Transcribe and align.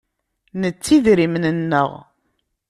Nettu 0.61 0.89
idrimen-nneɣ. 0.95 1.89